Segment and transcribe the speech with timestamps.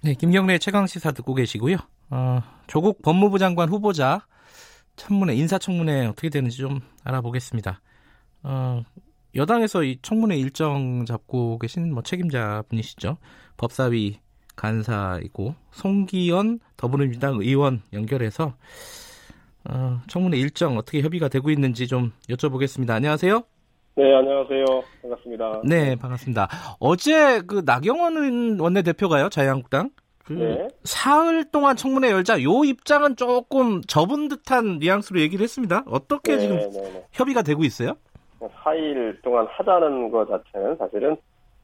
[0.00, 1.76] 네, 김경래의 최강 시사 듣고 계시고요.
[2.10, 4.26] 어, 조국 법무부 장관 후보자
[4.94, 7.80] 청문회 인사 청문회 어떻게 되는지 좀 알아보겠습니다.
[8.44, 8.82] 어,
[9.34, 13.16] 여당에서 이 청문회 일정 잡고 계신 뭐 책임자 분이시죠.
[13.56, 14.20] 법사위
[14.54, 18.54] 간사이고 송기현 더불어민주당 의원 연결해서
[19.64, 22.90] 어, 청문회 일정 어떻게 협의가 되고 있는지 좀 여쭤보겠습니다.
[22.90, 23.42] 안녕하세요.
[23.98, 24.64] 네, 안녕하세요.
[25.02, 25.62] 반갑습니다.
[25.64, 26.46] 네, 반갑습니다.
[26.78, 29.90] 어제 그 나경원 원내대표가요, 자유한국당.
[30.24, 30.68] 그 네.
[30.84, 35.82] 사흘 동안 청문회 열자 요 입장은 조금 접은 듯한 뉘앙스로 얘기를 했습니다.
[35.88, 37.04] 어떻게 네, 지금 네, 네.
[37.10, 37.94] 협의가 되고 있어요?
[38.38, 41.16] 4일 동안 하자는 것 자체는 사실은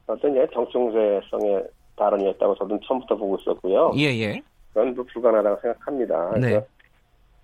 [0.05, 1.63] 어떤 예, 정충세성의
[1.95, 3.93] 발언이었다고 저도 처음부터 보고 있었고요.
[3.95, 4.41] 예, 예.
[4.73, 6.33] 그건 뭐 불가능하다고 생각합니다.
[6.41, 6.59] 네.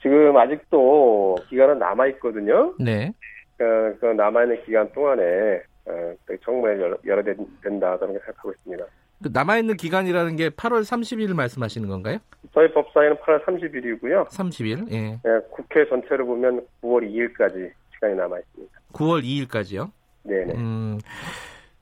[0.02, 2.74] 지금 아직도 기간은 남아 있거든요.
[2.78, 3.14] 네.
[3.62, 8.86] 그, 그 남아있는 기간 동안에 어, 그 청문회를 열어, 된- 된다 저는 생각하고 있습니다.
[9.24, 12.18] 그 남아있는 기간이라는 게 8월 30일 말씀하시는 건가요?
[12.56, 14.28] 저희 법사위는 8월 30일이고요.
[14.30, 14.92] 30일.
[14.92, 15.20] 예.
[15.52, 18.80] 국회 전체로 보면 9월 2일까지 시간이 남아 있습니다.
[18.94, 19.92] 9월 2일까지요.
[20.24, 20.54] 네네.
[20.56, 21.00] 음.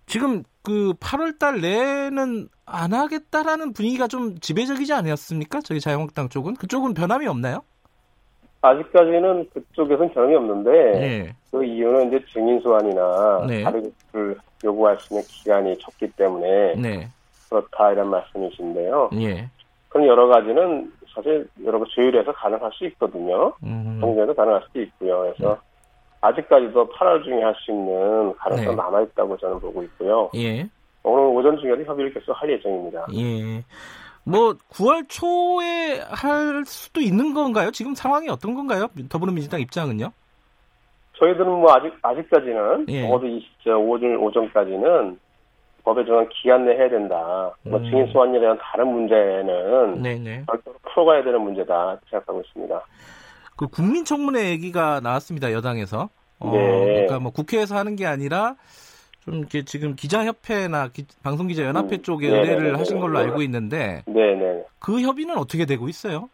[0.05, 5.61] 지금 그 8월 달 내에는 안 하겠다라는 분위기가 좀 지배적이지 않았습니까?
[5.61, 7.61] 저기 자유한국당 쪽은 그쪽은 변함이 없나요?
[8.61, 11.35] 아직까지는 그쪽에서는 변함이 없는데 네.
[11.51, 13.63] 그 이유는 이제 증인 소환이나 네.
[13.63, 17.07] 다른 것을 요구할 수 있는 기간이 적기 때문에 네.
[17.49, 19.09] 그렇다 이런 말씀이신데요.
[19.21, 19.47] 예.
[19.87, 23.53] 그런 여러 가지는 사실 여러 가지 조율해서 가능할 수 있거든요.
[23.63, 23.97] 음.
[24.01, 25.21] 동료도 가능할 수도 있고요.
[25.21, 25.57] 그래서
[26.21, 28.75] 아직까지도 8월 중에 할 수 있는 가능성 이 네.
[28.75, 30.29] 남아 있다고 저는 보고 있고요.
[30.35, 30.67] 예.
[31.01, 33.07] 오늘 오전 중에도 협의를 계속 할 예정입니다.
[33.15, 33.63] 예.
[34.29, 37.71] 뭐 9월 초에 할 수도 있는 건가요?
[37.71, 38.87] 지금 상황이 어떤 건가요?
[39.09, 40.11] 더불어민주당 입장은요?
[41.17, 43.01] 저희들은 뭐 아직 아직까지는 예.
[43.01, 45.19] 적어도 20저 오전 오전까지는
[45.83, 47.51] 법에 정한 기간 내에 해야 된다.
[47.63, 47.83] 뭐 음.
[47.85, 50.43] 증인 소환에 대한 다른 문제는 네네.
[50.45, 52.81] 별도로 풀어가야 되는 문제다 생각하고 있습니다.
[53.57, 56.09] 그 국민청문회 얘기가 나왔습니다 여당에서.
[56.39, 56.85] 어, 네.
[56.85, 58.55] 그러니까 뭐 국회에서 하는 게 아니라
[59.21, 62.01] 좀 이렇게 지금 기자협회나 기- 방송기자연합회 음.
[62.01, 62.53] 쪽에 네네네네.
[62.55, 64.63] 의뢰를 하신 걸로 알고 있는데 네네.
[64.79, 66.29] 그 협의는 어떻게 되고 있어요?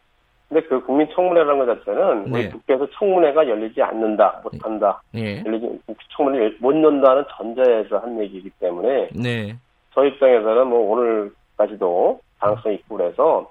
[0.48, 2.40] 근데 그 국민청문회라는 것 자체는 네.
[2.40, 5.44] 우리 국회에서 청문회가 열리지 않는다, 못한다, 예.
[5.44, 5.80] 열리지
[6.16, 9.58] 청문회를 못 연다는 전제에서 한 얘기이기 때문에 네.
[9.96, 13.50] 저희 입장에서는 뭐 오늘까지도 가능성이 있고 그래서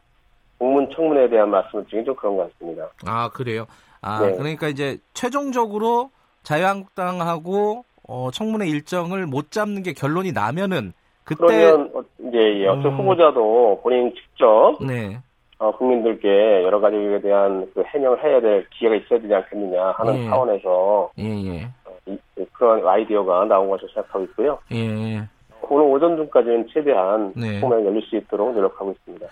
[0.58, 2.88] 국문 청문회에 대한 말씀을 드리긴 좀 그런 것 같습니다.
[3.04, 3.66] 아 그래요.
[4.00, 4.36] 아 네.
[4.36, 6.10] 그러니까 이제 최종적으로
[6.44, 10.92] 자유한국당하고 어, 청문회 일정을 못 잡는 게 결론이 나면은
[11.24, 12.02] 그때 그러면 어,
[12.34, 12.66] 예, 예.
[12.68, 12.98] 어떤 음.
[12.98, 15.18] 후보자도 본인 직접 네.
[15.58, 20.24] 어, 국민들께 여러 가지에 대한 그 해명을 해야 될 기회가 있어야 되지 않겠느냐 하는 예.
[20.28, 22.18] 차원에서 예 예 어, 이-
[22.52, 24.58] 그런 아이디어가 나온 것으로 생각하고 있고요.
[24.72, 25.22] 예.
[25.66, 27.58] 오늘 오전 중까지는 최대한 네.
[27.60, 29.26] 청문회 열릴 수 있도록 노력하고 있습니다.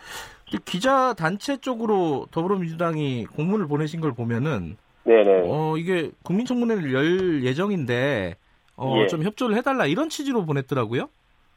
[0.54, 5.42] 이 기자 단체 쪽으로 더불어민주당이 공문을 보내신 걸 보면은 네네.
[5.46, 8.36] 어 이게 국민청문회를 열 예정인데
[8.76, 9.06] 어 예.
[9.06, 11.08] 좀 협조를 해달라 이런 취지로 보냈더라고요.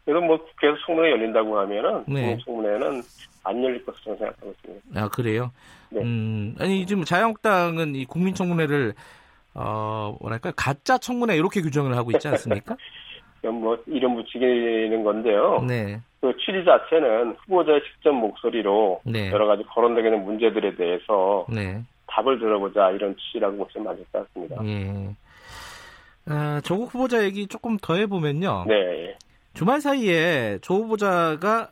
[0.07, 2.37] 이런 뭐 국회에서 청문회 열린다고 하면은 네.
[2.45, 3.01] 청문회는
[3.43, 5.01] 안 열릴 것으로 저는 생각하고 있습니다.
[5.01, 5.51] 아 그래요?
[5.89, 6.01] 네.
[6.01, 8.93] 음 아니 지금 자유한국당은 이 국민청문회를
[9.53, 12.75] 어 뭐랄까 가짜 청문회 이렇게 규정을 하고 있지 않습니까?
[13.41, 15.63] 이건 뭐 이름 붙이기는 건데요.
[15.67, 21.81] 네, 그 취지 자체는 후보자의 직접 목소리로 네, 여러 가지 거론되게 되는 문제들에 대해서 네,
[22.07, 24.57] 답을 들어보자 이런 취지라고 보시면 맞을 것 같습니다.
[24.65, 25.15] 예.
[26.27, 28.65] 아, 조국 후보자 얘기 조금 더 해보면요.
[28.67, 29.15] 네.
[29.53, 31.69] 주말 사이에 조 후보자가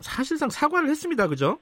[0.00, 1.58] 사실상 사과를 했습니다, 그죠?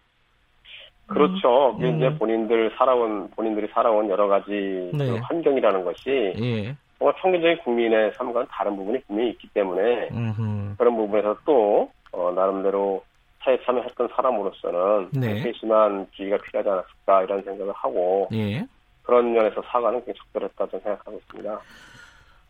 [1.06, 1.75] 그렇죠.
[1.76, 1.96] 그게 음.
[1.96, 4.50] 이제 본인들 살아온 본인들이 살아온 여러 가지
[4.94, 5.06] 네.
[5.06, 6.76] 그 환경이라는 것이 예.
[6.99, 10.76] 정말 평균적인 국민의 삶과는 다른 부분이 분명히 있기 때문에 음흠.
[10.78, 13.04] 그런 부분에서 또 어, 나름대로
[13.40, 15.43] 사회 참여했던 사람으로서는 네.
[15.43, 18.66] 세심한 주의가 필요하지 않았을까 이런 생각을 하고 예.
[19.02, 21.60] 그런 면에서 사과는 굉장히 적절했다 저는 생각하고 있습니다.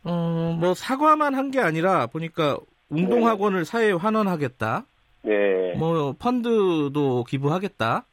[0.05, 2.59] 어, 뭐 사과만 한 게 아니라 보니까
[2.91, 4.85] 운동학원을 사회에 환원하겠다.
[5.23, 8.05] 네, 뭐 펀드도 기부하겠다.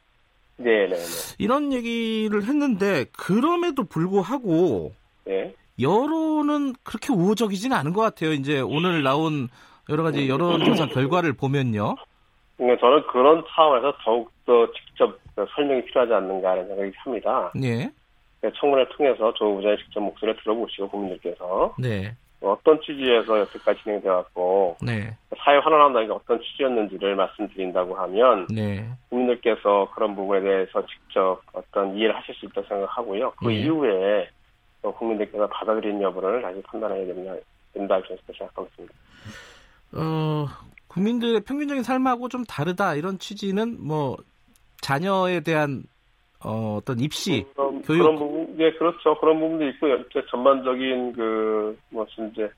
[0.56, 1.34] 네, 네, 네.
[1.38, 4.92] 이런 얘기를 했는데 그럼에도 불구하고
[5.24, 5.54] 네.
[5.80, 8.32] 여론은 그렇게 우호적이지는 않은 것 같아요.
[8.32, 9.48] 이제 오늘 나온
[9.88, 11.96] 여러 가지 여론조사 결과를 보면요.
[12.56, 15.18] 그러니까 저는 그런 차원에서 더욱더 직접
[15.56, 17.50] 설명이 필요하지 않는가 하는 생각이 듭니다.
[17.54, 17.90] 네.
[18.50, 22.14] 청문회를 통해서 조 후보자의 직접 목소리를 들어보시고 국민들께서 네.
[22.40, 25.16] 어떤 취지에서 여태까지 진행되었고 네.
[25.38, 28.88] 사회 환원한다는 게 어떤 취지였는지를 말씀드린다고 하면 네.
[29.10, 33.32] 국민들께서 그런 부분에 대해서 직접 어떤 이해를 하실 수 있다고 생각하고요.
[33.36, 33.60] 그 네.
[33.60, 34.28] 이후에
[34.82, 37.34] 또 국민들께서 받아들이는 여부를 다시 판단해야 된다,
[37.72, 38.94] 된다 이렇게 생각하고 있습니다.
[39.94, 40.46] 어,
[40.88, 44.16] 국민들의 평균적인 삶하고 좀 다르다 이런 취지는 뭐
[44.80, 45.84] 자녀에 대한
[46.44, 48.02] 어, 어떤 입시, 그런, 교육.
[48.02, 49.18] 그런 부분, 예, 그렇죠.
[49.20, 49.96] 그런 부분도 있고요.
[49.96, 52.50] 이제 전반적인 그, 무슨 이제,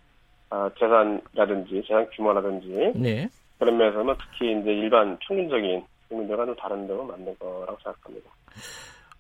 [0.50, 3.28] 아, 재산이라든지, 재산 규모라든지, 네.
[3.58, 8.30] 그런 면에서는 특히 이제 일반 평균적인 국민들과 좀 다른 점은 맞는 거라고 생각합니다.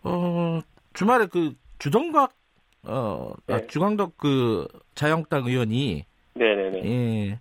[0.02, 0.60] 어,
[0.92, 2.32] 주말에 그 주동각
[2.86, 3.66] 어, 아, 네.
[3.66, 6.84] 주광덕 그 자유한국당 의원이 네네네.
[6.84, 7.38] 예.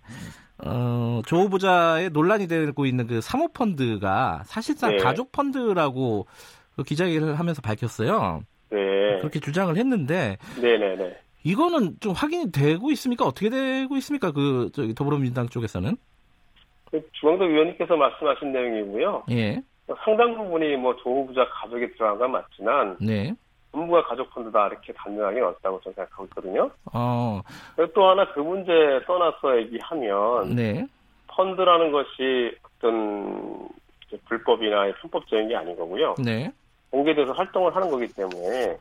[0.64, 4.96] 어, 조 후보자의 논란이 되고 있는 그 사모펀드가 사실상 네.
[4.96, 8.42] 가족 펀드라고 그 기자회견을 하면서 밝혔어요.
[8.70, 9.18] 네.
[9.20, 11.16] 그렇게 주장을 했는데 네네 네.
[11.44, 13.24] 이거는 좀 확인이 되고 있습니까?
[13.26, 14.32] 어떻게 되고 있습니까?
[14.32, 15.96] 그 저기 더불어민주당 쪽에서는?
[16.90, 19.24] 그 주광덕 의원님께서 말씀하신 내용이고요.
[19.30, 19.60] 예.
[20.04, 23.34] 상당 부분이 뭐조 후보자 가족이 들어간 건 맞지만, 네.
[23.72, 26.70] 전부가 가족 펀드다 이렇게 단정하게 넣었다고 저는 생각하고 있거든요.
[26.94, 27.42] 어.
[27.94, 28.72] 또 하나 그 문제
[29.06, 30.86] 떠나서 얘기하면, 네.
[31.26, 33.68] 펀드라는 것이 어떤
[34.26, 36.14] 불법이나 편법적인 게 아닌 거고요.
[36.24, 36.50] 네.
[36.94, 38.76] 공개돼서 활동을 하는 거기 때문에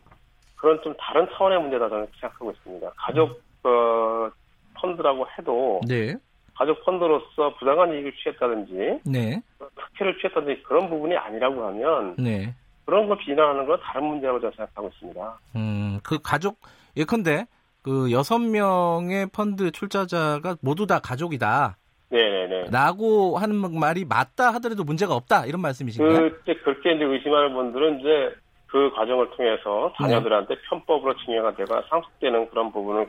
[0.55, 2.91] 그런 좀 다른 차원의 문제다 저는 생각하고 있습니다.
[2.95, 4.29] 가족 어,
[4.75, 6.13] 펀드라고 해도 네.
[6.55, 9.41] 가족 펀드로서 부당한 이익을 취했다든지 네.
[9.57, 12.53] 특혜를 취했다든지 그런 부분이 아니라고 하면 네.
[12.85, 15.39] 그런 걸 비난하는 건 다른 문제라고 저는 생각하고 있습니다.
[15.55, 16.59] 음, 그 가족
[16.95, 17.47] 예컨대
[17.81, 21.77] 그 여섯 명의 펀드 출자자가 모두 다 가족이다.
[22.13, 22.65] 네네네.
[22.71, 26.17] 라고 하는 말이 맞다 하더라도 문제가 없다 이런 말씀이신가요?
[26.29, 28.35] 그, 이제 그렇게 이제 의심하는 분들은 이제
[28.67, 30.05] 그 과정을 통해서 네.
[30.07, 33.07] 자녀들한테 편법으로 증여가 되거나 상속되는 그런 부분을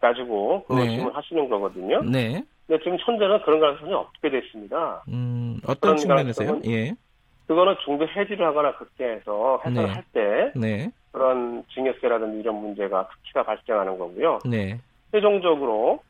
[0.00, 0.82] 가지고 그 네.
[0.82, 2.02] 의심을 하시는 거거든요.
[2.02, 2.42] 네.
[2.66, 5.02] 근데 지금 현재는 그런 가능성이 없게 됐습니다.
[5.08, 6.60] 음, 어떤 측면에서요?
[6.66, 6.94] 예.
[7.46, 9.92] 그거는 중도 해지를 하거나 극대해서 해소를 네.
[9.94, 10.90] 할 때 네.
[11.12, 14.38] 그런 증여세라든지 이런 문제가 특히가 발생하는 거고요.
[14.44, 14.78] 네.
[15.10, 16.00] 최종적으로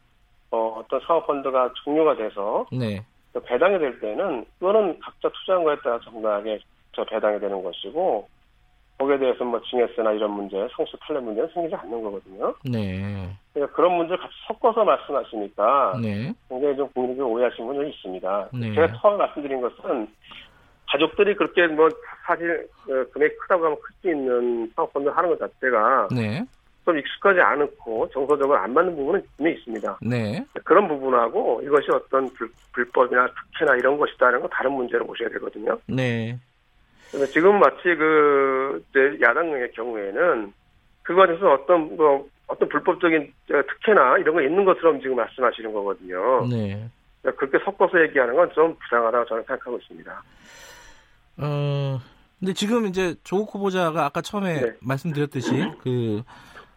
[0.50, 3.04] 어, 어떤 사업 펀드가 종료가 돼서 네.
[3.46, 6.58] 배당이 될 때는 그거는 각자 투자한 거에 따라 정당하게
[6.92, 8.28] 저 배당이 되는 것이고
[8.98, 12.54] 거기에 대해서 뭐 증여세나 이런 문제, 성수 탈례 문제는 생기지 않는 거거든요.
[12.64, 13.30] 네.
[13.54, 16.34] 그러니까 그런 문제를 같이 섞어서 말씀하시니까 네.
[16.48, 18.48] 굉장히 좀 국민들이 오해하시는 분들이 있습니다.
[18.52, 18.74] 네.
[18.74, 20.08] 제가 처음에 말씀드린 것은
[20.88, 21.88] 가족들이 그렇게 뭐
[22.26, 26.42] 사실 어, 금액이 크다고 하면 클 수 있는 사업펀드 하는 것 자체가 네.
[26.90, 29.98] 좀 익숙하지 않고 정서적으로 안 맞는 부분은 분명히 있습니다.
[30.02, 30.44] 네.
[30.64, 35.78] 그런 부분하고 이것이 어떤 불, 불법이나 특혜나 이런 것이다라는 건 다른 문제로 보셔야 되거든요.
[35.86, 36.36] 네.
[37.32, 38.84] 지금 마치 그
[39.20, 40.52] 야당의 경우에는
[41.02, 46.46] 그거에 대해서 어떤 뭐 어떤 불법적인 어, 특혜나 이런 거 있는 것처럼 지금 말씀하시는 거거든요.
[46.48, 46.88] 네.
[47.22, 50.22] 그러니까 그렇게 섞어서 얘기하는 건 좀 부당하다고 저는 생각하고 있습니다.
[51.38, 51.98] 어,
[52.38, 54.72] 근데 지금 이제 조국 후보자가 아까 처음에 네.
[54.80, 55.50] 말씀드렸듯이
[55.82, 56.22] 그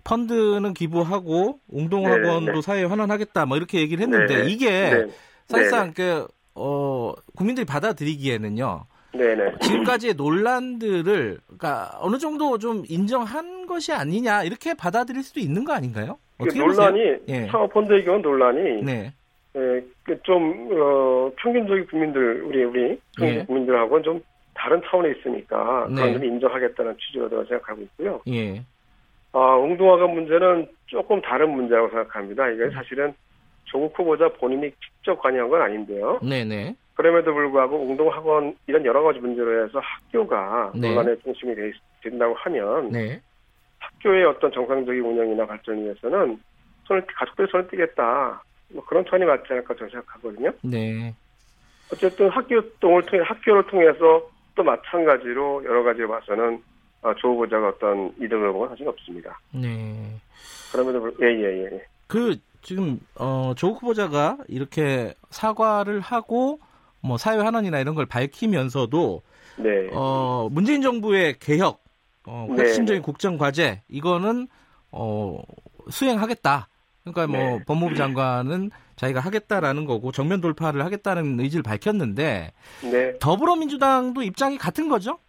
[0.03, 2.61] 펀드는 기부하고 웅동학원도 네, 네.
[2.61, 5.07] 사회에 환원하겠다 뭐 이렇게 얘기를 했는데 네, 이게 네.
[5.47, 8.85] 사실상 그 어, 국민들이 받아들이기에는요.
[9.13, 9.59] 네네.
[9.61, 16.17] 지금까지의 논란들을 그러니까 어느 정도 좀 인정한 것이 아니냐 이렇게 받아들일 수도 있는 거 아닌가요?
[16.37, 16.99] 그 어떻게 논란이?
[17.29, 17.47] 예.
[17.47, 19.13] 사업펀드의 경우 논란이 네.
[19.55, 23.45] 예, 그좀 어, 평균적인 국민들 우리 우리 예.
[23.45, 24.21] 국민들하고는 좀
[24.55, 25.95] 다른 차원에 있으니까 네.
[25.95, 28.21] 그런 점 인정하겠다는 취지로 제가 생각하고 있고요.
[28.29, 28.63] 예.
[29.33, 32.49] 아, 웅동화가 문제는 조금 다른 문제라고 생각합니다.
[32.49, 32.71] 이게 음.
[32.71, 33.13] 사실은
[33.65, 36.19] 조국 후보자 본인이 직접 관여한 건 아닌데요.
[36.21, 36.75] 네, 네.
[36.93, 40.89] 그럼에도 불구하고 웅동학원 이런 여러 가지 문제로 해서 학교가 네.
[40.89, 41.71] 논란의 중심이 되-
[42.03, 43.19] 된다고 하면 네.
[43.79, 46.39] 학교의 어떤 정상적인 운영이나 발전을 위해서는
[46.85, 48.43] 손을 가족들이 손을 떼겠다.
[48.69, 50.51] 뭐 그런 톤이 맞지 않을까 저는 생각하거든요.
[50.61, 51.15] 네.
[51.91, 54.21] 어쨌든 학교 동을 통해 학교를 통해서
[54.55, 56.72] 또 마찬가지로 여러 가지로 봐서는 어,
[57.19, 59.39] 조 후보자가 어떤 이득을 보건 사실 없습니다.
[59.51, 60.15] 네.
[60.71, 61.59] 그럼에도 불 예예예.
[61.59, 61.85] 예, 예.
[62.07, 66.59] 그 지금 어 조국 후보자가 이렇게 사과를 하고
[67.01, 69.21] 뭐 사회 환원이나 이런 걸 밝히면서도
[69.57, 69.89] 네.
[69.91, 71.83] 어 문재인 정부의 개혁
[72.25, 72.63] 어 네.
[72.63, 74.47] 핵심적인 국정 과제 이거는
[74.91, 75.41] 어
[75.89, 76.69] 수행하겠다.
[77.03, 77.63] 그러니까 뭐 네.
[77.65, 82.53] 법무부 장관은 자기가 하겠다라는 거고 정면 돌파를 하겠다는 의지를 밝혔는데
[82.89, 83.19] 네.
[83.19, 85.19] 더불어민주당도 입장이 같은 거죠?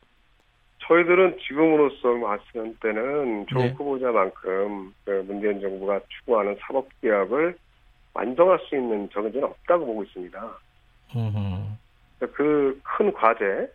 [0.86, 3.70] 저희들은 지금으로서 봤을 때는 조 네.
[3.72, 7.56] 후보자만큼 그 문재인 정부가 추구하는 사법 개혁을
[8.12, 10.58] 완성할 수 있는 적은 없다고 보고 있습니다.
[12.32, 13.70] 그 큰 과제,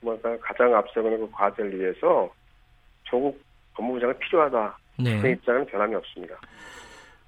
[0.00, 2.28] 뭔가 가장 앞서가는 그 과제를 위해서
[3.04, 3.40] 조국
[3.74, 4.78] 법무부 장이 필요하다.
[4.98, 5.20] 네.
[5.20, 6.34] 그 입장은 변함이 없습니다.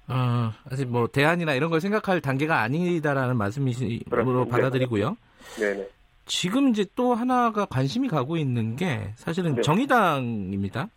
[0.09, 4.47] 어, 아직 뭐 대안이나 이런 걸 생각할 단계가 아니다라는 말씀으로.
[4.47, 5.17] 받아들이고요.
[5.59, 5.87] 네네.
[6.27, 9.61] 지금 이제 또 하나가 관심이 가고 있는 게 사실은 네.
[9.61, 10.89] 정의당입니다.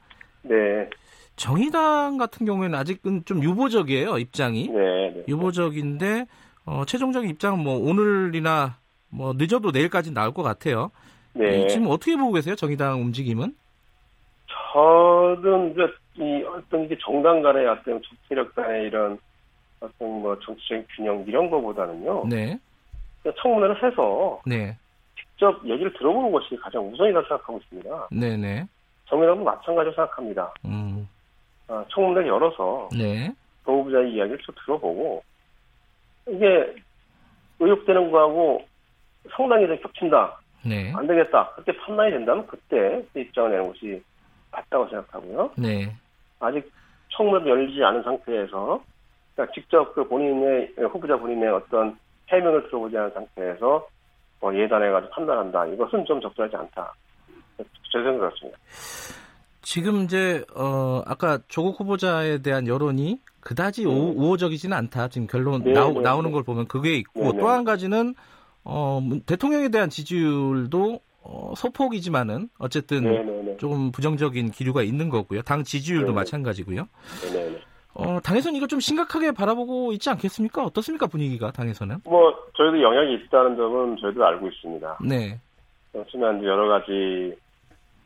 [0.42, 0.88] 네.
[1.36, 5.10] 정의당 같은 경우에는 아직은 좀 유보적이에요 입장이 네.
[5.14, 5.24] 네.
[5.28, 6.26] 유보적인데
[6.66, 8.76] 어, 최종적인 입장은 뭐 오늘이나
[9.08, 10.90] 뭐 늦어도 내일까지 나올 것 같아요.
[11.32, 11.62] 네.
[11.62, 13.54] 이- 지금 어떻게 보고 계세요 정의당 움직임은?
[14.72, 15.82] 저는 이제
[16.16, 19.18] 이 어떤 이게 정당 간의 어떤 정치력 간의 이런
[19.80, 22.24] 어떤 뭐 정치적인 균형 이런 거보다는요.
[22.28, 22.58] 네,
[23.42, 24.76] 청문회를 해서 네,
[25.40, 28.08] 직접 얘기를 들어보는 것이 가장 우선이라고 생각하고 있습니다.
[28.12, 28.66] 네, 네,
[29.06, 30.52] 정의당도 마찬가지로 생각합니다.
[30.66, 31.08] 음,
[31.66, 33.32] 아, 청문회를 열어서 네,
[33.64, 35.24] 법무부장의 이야기를 쭉 들어보고
[36.28, 36.74] 이게
[37.58, 38.66] 의혹되는 거하고
[39.34, 40.38] 상당히 좀 겹친다.
[40.62, 41.52] 네, 안 되겠다.
[41.54, 44.02] 그렇게 판단이 된다면 그때 그 입장을 내는 것이
[44.52, 45.52] 맞다고 생각하고요.
[45.56, 45.96] 네,
[46.38, 46.70] 아직
[47.16, 48.82] 청문회도 열리지 않은 상태에서
[49.34, 53.88] 그러니까 직접 그 본인의 후보자 본인의 어떤 해명을 들어보지 않은 상태에서
[54.40, 55.66] 뭐 예단해가지고 판단한다.
[55.66, 56.94] 이것은 좀 적절하지 않다.
[57.58, 58.58] 제 생각 그렇습니다.
[59.62, 65.08] 지금 이제 어 아까 조국 후보자에 대한 여론이 그다지 우, 우호적이지는 않다.
[65.08, 66.34] 지금 결론 네, 나오, 네, 나오는 네.
[66.34, 67.38] 걸 보면 그게 있고 네, 네.
[67.38, 68.14] 또한 가지는
[68.64, 73.40] 어 문- 대통령에 대한 지지율도 어, 소폭이지만은 어쨌든.
[73.60, 75.42] 조금 부정적인 기류가 있는 거고요.
[75.42, 76.12] 당 지지율도 네.
[76.14, 76.88] 마찬가지고요.
[77.30, 77.60] 네네네.
[77.94, 80.64] 어, 당에서는 이거 좀 심각하게 바라보고 있지 않겠습니까?
[80.64, 81.98] 어떻습니까 분위기가 당에서는?
[82.04, 84.98] 뭐 저희도 영향이 있다는 점은 저희도 알고 있습니다.
[85.06, 85.38] 네,
[85.92, 87.34] 그렇지만 이제 여러 가지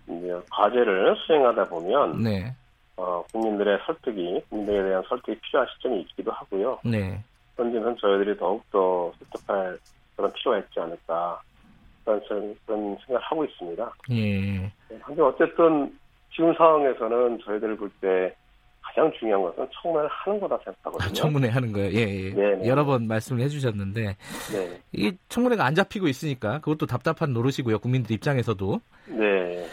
[0.09, 2.55] 이제 과제를 수행하다 보면 네,
[2.97, 6.79] 어, 국민들의 설득이 국민들에 대한 설득이 필요한 시점이 있기도 하고요.
[6.85, 7.23] 네,
[7.57, 9.79] 현재는 저희들이 더욱더 설득할
[10.17, 11.41] 그런 필요가 있지 않을까
[12.05, 13.93] 그런, 생- 그런 생각을 하고 있습니다.
[14.13, 14.73] 예,
[15.05, 15.99] 근데 어쨌든
[16.35, 18.35] 지금 상황에서는 저희들을 볼때
[18.95, 21.13] 가장 중요한 것은 청문회를 하는 거다 생각하거든요.
[21.13, 21.93] 청문회 하는 거예요.
[21.93, 22.31] 예, 예.
[22.33, 22.69] 네, 네.
[22.69, 24.17] 여러 번 말씀을 해주셨는데
[24.53, 27.81] 네, 이 청문회가 안 잡히고 있으니까 그것도 답답한 노릇이고요.
[27.81, 28.81] 국민들 입장에서도.
[29.07, 29.67] 네,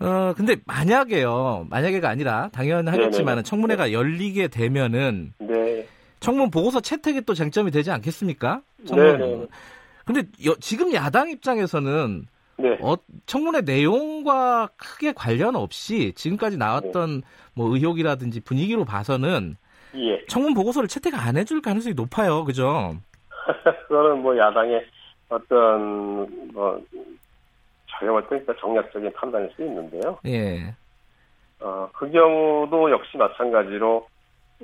[0.00, 1.66] 어, 근데 만약에요.
[1.70, 3.44] 만약에가 아니라 당연하겠지만.
[3.44, 5.86] 청문회가 열리게 되면은 네,
[6.20, 8.62] 청문 보고서 채택이 또 쟁점이 되지 않겠습니까?
[8.86, 9.18] 청문.
[9.18, 9.46] 네네.
[10.04, 12.26] 근데 여- 지금 야당 입장에서는
[12.56, 12.94] 네, 어,
[13.26, 17.22] 청문회 내용과 크게 관련 없이 지금까지 나왔던
[17.54, 19.56] 뭐 의혹이라든지 분위기로 봐서는
[19.96, 20.24] 예.
[20.26, 22.44] 청문 보고서를 채택 안 해줄 가능성이 높아요.
[22.44, 22.96] 그죠?
[23.88, 24.84] 그거는 뭐 야당의
[25.28, 30.18] 어떤 뭐볼 때니까 정략적인 판단일 수 있는데요.
[30.26, 30.74] 예.
[31.60, 34.06] 어, 그 경우도 역시 마찬가지로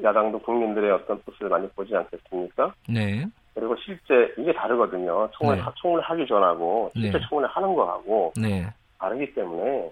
[0.03, 2.75] 야당도 국민들의 어떤 뜻을 많이 보지 않겠습니까?
[2.89, 3.27] 네.
[3.55, 5.29] 그리고 실제 이게 다르거든요.
[5.37, 5.63] 청문회, 네.
[5.65, 7.25] 하- 청문회 하기 전하고 실제 네.
[7.29, 8.67] 청문회 하는 거하고 네.
[8.99, 9.91] 다르기 때문에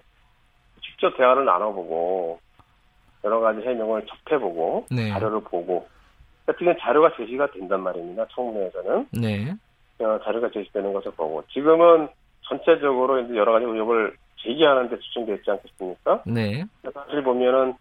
[0.81, 2.39] 직접 대화를 나눠보고
[3.23, 5.09] 여러 가지 해명을 접해보고 네.
[5.09, 5.87] 자료를 보고
[6.47, 8.25] 어떻게 자료가 제시가 된단 말입니다.
[8.33, 9.53] 청문회에서는 네.
[9.99, 12.07] 어, 자료가 제시되는 것을 보고 지금은
[12.47, 16.23] 전체적으로 이제 여러 가지 의혹을 제기하는 데 집중되어 있지 않겠습니까?
[16.25, 16.63] 네.
[16.93, 17.73] 사실 보면은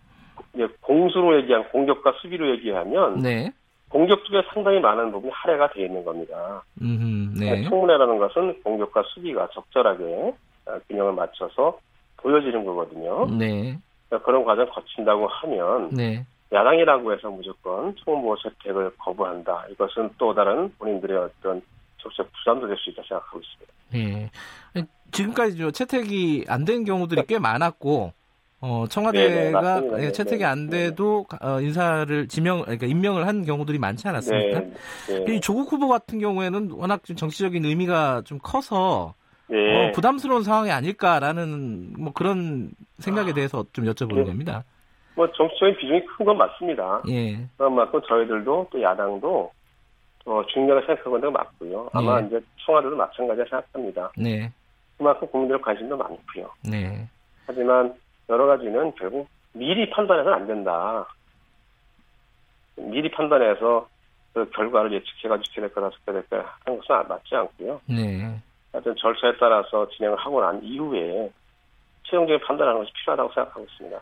[0.54, 3.52] 이제 공수로 얘기한 공격과 수비로 얘기하면 네.
[3.88, 6.62] 공격 쪽에 상당히 많은 부분이 할애가 되어 있는 겁니다.
[6.82, 7.62] 음, 네.
[7.64, 10.34] 청문회라는 것은 공격과 수비가 적절하게
[10.66, 11.78] 어, 균형을 맞춰서
[12.18, 13.26] 보여지는 거거든요.
[13.38, 13.78] 네.
[14.08, 16.24] 그러니까 그런 과정 거친다고 하면 네.
[16.52, 19.66] 야당이라고 해서 무조건 청문보 채택을 거부한다.
[19.70, 21.62] 이것은 또 다른 본인들의 어떤
[21.98, 23.72] 적적 부담도 될 수 있다 생각하고 있습니다.
[23.94, 24.30] 예.
[25.12, 28.12] 지금까지 저 채택이 안 된 경우들이 꽤 많았고,
[28.60, 29.82] 어, 네, 청와대가.
[29.98, 30.44] 예, 네, 채택이 네.
[30.44, 34.60] 안 돼도 어, 인사를 지명, 그러니까 임명을 한 경우들이 많지 않았습니까?
[35.08, 35.34] 네.
[35.36, 39.14] 이 조국 후보 같은 경우에는 워낙 좀 정치적인 의미가 좀 커서
[39.48, 39.56] 네.
[39.88, 44.24] 어, 부담스러운 상황이 아닐까라는 뭐 그런 생각에 대해서 좀 여쭤보는 네.
[44.24, 44.64] 겁니다.
[45.14, 47.02] 뭐 정치적인 비중이 큰 건 맞습니다.
[47.08, 47.38] 예.
[47.56, 49.50] 그런 만큼 저희들도 또 야당도
[50.26, 51.88] 어, 중요하게 생각하고 있는 건 맞고요.
[51.92, 52.26] 아마 예.
[52.26, 54.10] 이제 청와대도 마찬가지라 생각합니다.
[54.18, 54.52] 네.
[54.98, 56.50] 그만큼 국민들 관심도 많고요.
[56.68, 57.08] 네.
[57.46, 57.94] 하지만
[58.28, 61.06] 여러 가지는 결국 미리 판단해서는 안 된다.
[62.76, 63.88] 미리 판단해서
[64.32, 65.90] 그 결과를 예측해가지고 될 거다
[66.64, 67.80] 하는 것은 맞지 않고요.
[67.86, 68.40] 네.
[68.72, 71.30] 하여튼 절차에 따라서 진행을 하고 난 이후에
[72.04, 74.00] 최종적인 판단하는 것이 필요하다고 생각하고 있습니다.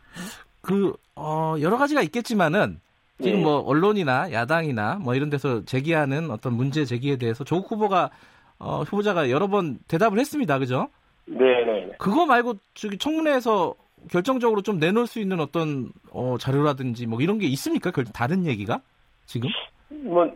[0.61, 2.80] 그, 어, 여러 가지가 있겠지만은
[3.23, 3.42] 지금 네.
[3.45, 8.11] 뭐 언론이나 야당이나 뭐 이런 데서 제기하는 어떤 문제 제기에 대해서 조국 후보가
[8.59, 10.59] 어, 후보자가 여러 번 대답을 했습니다.
[10.59, 10.88] 그죠?
[11.26, 11.92] 네네.
[11.99, 13.75] 그거 말고 저기 청문회에서
[14.11, 17.91] 결정적으로 좀 내놓을 수 있는 어떤 어, 자료라든지 뭐 이런 게 있습니까?
[17.91, 18.81] 결- 다른 얘기가
[19.27, 19.49] 지금?
[19.89, 20.31] 뭐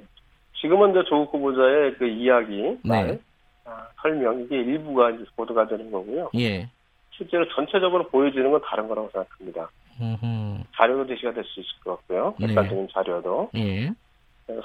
[0.60, 2.78] 지금은 이제 조국 후보자의 그 이야기, 네.
[2.84, 3.18] 말,
[3.64, 6.30] 아, 설명 이게 일부가 이제 보도가 되는 거고요.
[6.36, 6.68] 예.
[7.12, 9.70] 실제로 전체적으로 보여지는 건 다른 거라고 생각합니다.
[10.00, 10.62] 음흠.
[10.76, 12.34] 자료도 제시가 될 수 있을 것 같고요.
[12.38, 12.46] 네.
[12.48, 13.90] 객관적인 자료도 예.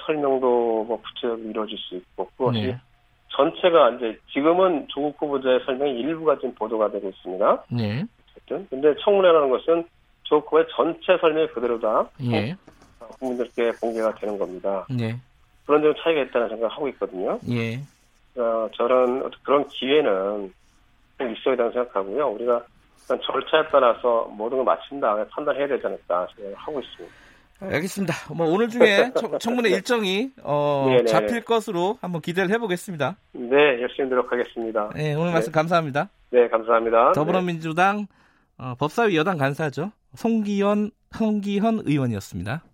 [0.06, 2.80] 설명도 뭐 구체적으로 이루어질 수 있고 그것이 네.
[3.28, 7.64] 전체가 이제 지금은 조국 후보자의 설명이 일부가 지금 보도가 되고 있습니다.
[7.70, 8.04] 네.
[8.46, 9.84] 어쨌든 근데 청문회라는 것은
[10.28, 12.56] 후보의 전체 설명이 그대로 다 예.
[13.18, 14.86] 국민들께 공개가 되는 겁니다.
[14.90, 15.16] 네.
[15.66, 17.38] 그런 점 차이가 있다는 생각을 하고 있거든요.
[17.50, 17.76] 예.
[18.36, 20.52] 어, 저는 그런 기회는
[21.18, 22.28] 꼭 있어야 된다고 생각하고요.
[22.28, 22.62] 우리가
[23.06, 27.14] 절차에 따라서 모든 걸 마친 다음에 판단해야 되지 않을까 생각을 하고 있습니다.
[27.60, 28.14] 알겠습니다.
[28.34, 31.04] 뭐 오늘 중에 청- 청문회 일정이 어, 네네.
[31.06, 33.16] 잡힐 것으로 한번 기대를 해보겠습니다.
[33.32, 34.90] 네, 열심히 노력하겠습니다.
[34.94, 36.10] 네, 오늘 말씀 감사합니다.
[36.30, 37.06] 네, 감사합니다.
[37.08, 37.12] 네.
[37.14, 38.06] 더불어민주당
[38.58, 39.92] 어, 법사위 여당 간사죠.
[40.14, 42.64] 송기현 송기현 의원이었습니다.